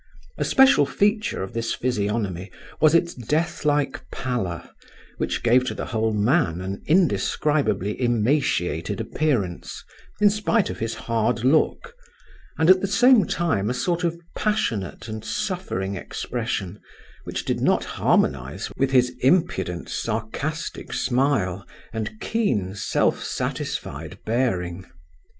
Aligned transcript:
A 0.39 0.43
special 0.43 0.87
feature 0.87 1.43
of 1.43 1.53
this 1.53 1.75
physiognomy 1.75 2.51
was 2.79 2.95
its 2.95 3.13
death 3.13 3.65
like 3.65 4.01
pallor, 4.09 4.67
which 5.19 5.43
gave 5.43 5.63
to 5.67 5.75
the 5.75 5.85
whole 5.85 6.11
man 6.11 6.59
an 6.59 6.81
indescribably 6.87 8.01
emaciated 8.01 8.99
appearance 8.99 9.83
in 10.19 10.31
spite 10.31 10.71
of 10.71 10.79
his 10.79 10.95
hard 10.95 11.43
look, 11.45 11.93
and 12.57 12.67
at 12.67 12.81
the 12.81 12.87
same 12.87 13.25
time 13.27 13.69
a 13.69 13.75
sort 13.75 14.03
of 14.03 14.17
passionate 14.35 15.07
and 15.07 15.23
suffering 15.23 15.93
expression 15.95 16.79
which 17.25 17.45
did 17.45 17.61
not 17.61 17.83
harmonize 17.83 18.71
with 18.77 18.89
his 18.89 19.11
impudent, 19.19 19.87
sarcastic 19.87 20.93
smile 20.93 21.63
and 21.93 22.19
keen, 22.19 22.73
self 22.73 23.23
satisfied 23.23 24.17
bearing. 24.25 24.83